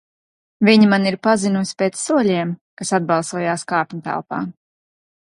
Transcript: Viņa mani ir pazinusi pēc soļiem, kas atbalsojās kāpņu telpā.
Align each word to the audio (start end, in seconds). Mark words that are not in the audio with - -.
Viņa 0.67 0.85
mani 0.93 1.09
ir 1.13 1.17
pazinusi 1.27 1.75
pēc 1.81 1.99
soļiem, 2.07 2.55
kas 2.81 2.95
atbalsojās 2.99 3.67
kāpņu 3.73 4.01
telpā. 4.09 4.41